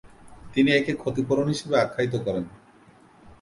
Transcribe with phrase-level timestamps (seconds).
[0.53, 2.45] তিনি একে "ক্ষতিপূরণ" হিসেবে আখ্যায়িত করেন।